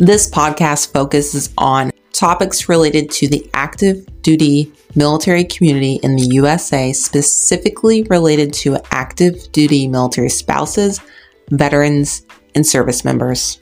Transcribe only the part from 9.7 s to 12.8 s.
military spouses, veterans, and